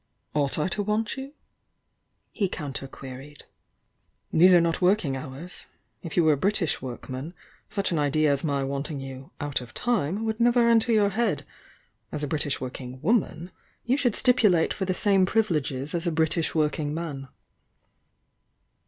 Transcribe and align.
"Ought 0.33 0.57
I 0.57 0.67
to 0.69 0.81
want 0.81 1.15
you?" 1.15 1.33
he 2.31 2.49
counter 2.49 2.87
queried. 2.87 3.43
"These 4.33 4.51
are 4.51 4.59
not 4.59 4.81
working 4.81 5.15
hours! 5.15 5.67
If 6.01 6.17
you 6.17 6.23
were 6.23 6.33
a 6.33 6.37
Brit 6.37 6.59
ish 6.59 6.81
workman 6.81 7.35
such 7.69 7.91
an 7.91 7.99
idea 7.99 8.31
as 8.31 8.43
my 8.43 8.63
wanting 8.63 8.99
you 8.99 9.29
'out 9.39 9.61
of 9.61 9.75
time' 9.75 10.25
would 10.25 10.39
never 10.39 10.67
enter 10.67 10.91
your 10.91 11.09
head! 11.09 11.45
As 12.11 12.23
a 12.23 12.27
British 12.27 12.59
working 12.59 12.99
woman, 13.03 13.51
you 13.85 13.95
should 13.95 14.15
stipulate 14.15 14.73
for 14.73 14.85
the 14.85 14.95
same 14.95 15.23
privileges 15.27 15.93
as 15.93 16.07
a 16.07 16.11
British 16.11 16.55
working 16.55 16.95
man." 16.95 17.27